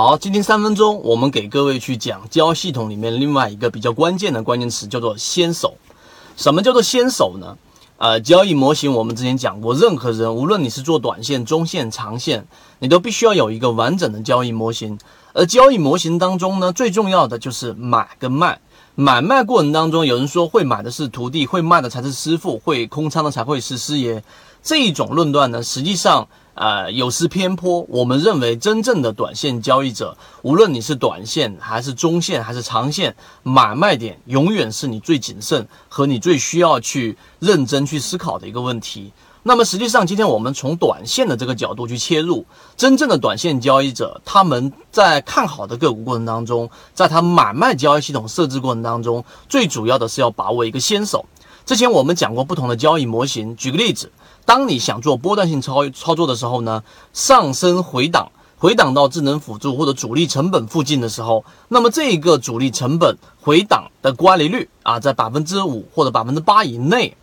[0.00, 5.74] 好，今天三分钟，我们给各位去讲交易系统里面另外一个比较关键的关键词，叫做先手。
[6.36, 7.58] 什么叫做先手呢？
[7.96, 12.46] 呃，交易模型我们之前讲过，任何人无论你是做短线、中线、长线，
[12.78, 14.96] 你都必须要有一个完整的交易模型。
[15.32, 18.60] 而交易模型当中呢，最重要的就是买跟卖。
[18.94, 24.22] 买卖过程当中，有人说会买的是徒弟，会卖的才是师傅，会空仓的才会是师爷。
[24.62, 26.28] 这一种论断呢，实际上。
[26.58, 27.86] 呃，有失偏颇。
[27.88, 39.12] 我们认为，真正的短线交易者，无论你是短线还是中线还是长线，买卖点永远是你最谨慎和你最需要去认真去思考的一个问题。
[39.44, 42.44] 那么，实际上，今天我们从短线的这个角度去切入，
[42.76, 51.24] 真正的短线交易者，他们在看好的个股过程当中，在他买卖交易系统设置过程当中，最主要的是要把握一个先手。
[51.68, 54.10] 之前我们讲过不同的交易模型，举个例子，
[54.46, 56.82] 当你想做波段性操操作的时候呢，
[57.12, 67.14] 上升回档，回档到智能辅助或者主力成本附近的时候，那么这个主力成本回档的乖离率啊，在百分之五或者百分之八以内，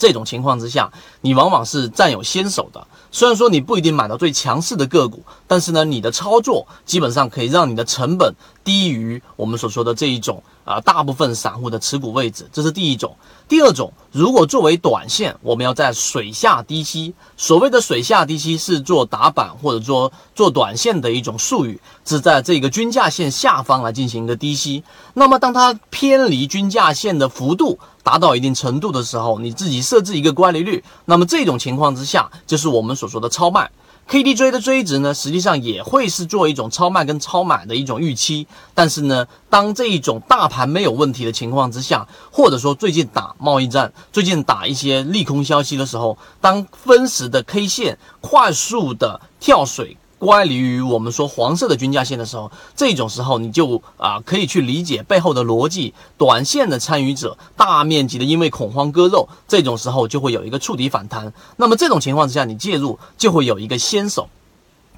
[0.00, 2.84] 这种情况之下，你往往是占有先手的。
[3.12, 8.34] 虽然说你不一定买到最强势的个股，但是呢，你的操作基本上可以让你的成本
[8.64, 10.42] 低于我们所说的这一种。
[10.62, 13.16] 啊，大部分散户的持股位置，这是第一种。
[13.48, 17.14] 第二种，如果作为短线，我们要在水下低吸。
[17.36, 24.82] 所谓的水下低吸，是做打板或者说做短线的一种术语，是在这个均价线下方来进行一个低吸。
[25.14, 33.70] 那么，当它偏离均价线的幅度达到一定程度的时候，你自己设置一个乖离率，那么这种情况之下，就是我们所说的超卖。
[34.10, 38.44] KDJ 的追值呢，实际上也会是做一种超卖跟超买的一种预期。
[38.74, 49.96] 但是呢，当这一种大盘没有问题的情况之下，或者说最近打贸易战、最近打一些利空消息的时候，当分时的 K 线快速的跳水。
[50.20, 55.94] 乖离于我们说黄色的均价线的时候，这种时候你就啊可以去理解背后的逻辑。
[56.18, 61.32] 短线的参与者大面积的因为恐慌割肉，这种时候就会有一个触底反弹。
[61.56, 64.28] 那么这种情况之下，你介入就会有一个先手。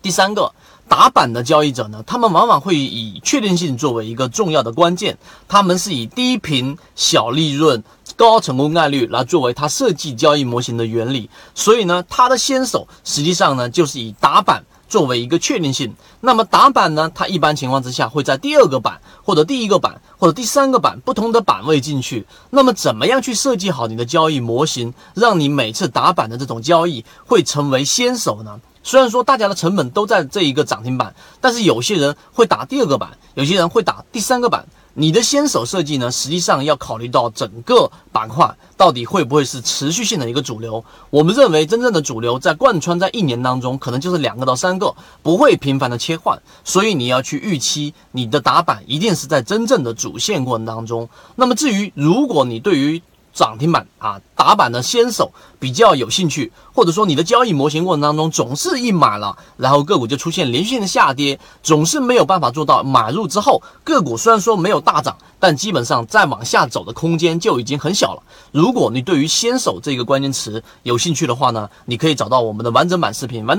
[0.00, 0.50] 第三个
[0.88, 7.84] 打板的交易者呢，他们往往会以确定性作为一个重要的关键，他们是以低频小利润、
[8.16, 11.28] 高成功概率来作为他设计交易模型的原理。
[11.54, 14.64] 所以呢，他的先手实际上呢就是以打板。
[14.90, 17.10] 作为一个确定性，那么打板呢？
[17.14, 22.26] 它一般情况之下会在第二个板或者第一个板或者第三个板不同的板位进去。
[22.50, 28.60] 那么怎么样去设计好你的交易模型，让你每次打板的这种交易会成为先手呢？
[28.82, 34.66] 虽然说大家的成本都在这一个涨停板，但是有些人会打第二个板，有些人会打第三个板。
[34.94, 40.84] 你的先手设计呢，实际上要考虑到整个板块到底会不会是持续性的一个主流。
[41.10, 46.40] 我们认为，真正的主流在贯穿在一年当中，可能就是两个到三个，不会频繁的切换。
[46.64, 51.08] 所以你要去预期你的打板一定是在真正的主线过程当中。
[51.36, 53.00] 那么至于如果你对于
[53.32, 68.22] 涨停板啊，打板的先手比较有兴趣，或者说你的交易模型过程当中总是一买了，然后个股就出现连续性的下跌，总是没有办法做到买入之后个股虽然说没有大涨，但基本上再往下走的空间就已经很小了。
[68.50, 73.58] 如果你对于先手这个关键词有兴趣的话呢，你可以找到我们的完整版视频，完整。